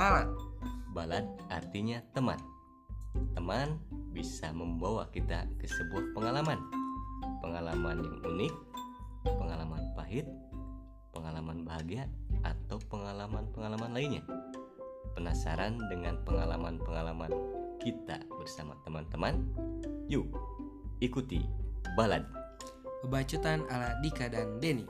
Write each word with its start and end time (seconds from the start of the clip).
Balad 0.00 0.32
Balad 0.96 1.28
artinya 1.52 2.00
teman. 2.16 2.40
Teman 3.36 3.76
bisa 4.16 4.48
membawa 4.48 5.04
kita 5.12 5.44
ke 5.60 5.68
sebuah 5.68 6.16
pengalaman. 6.16 6.56
Pengalaman 7.44 8.00
yang 8.00 8.16
unik, 8.24 8.54
pengalaman 9.28 9.92
pahit, 9.92 10.24
pengalaman 11.12 11.68
bahagia, 11.68 12.08
atau 12.40 12.80
pengalaman-pengalaman 12.88 13.92
lainnya. 13.92 14.24
Penasaran 15.12 15.76
dengan 15.92 16.16
pengalaman-pengalaman 16.24 17.36
kita 17.84 18.24
bersama 18.40 18.80
teman-teman? 18.88 19.36
Yuk, 20.08 20.32
ikuti 21.04 21.44
Balad. 21.92 22.24
Bebacutan 23.04 23.68
ala 23.68 24.00
Dika 24.00 24.32
dan 24.32 24.64
Denny 24.64 24.88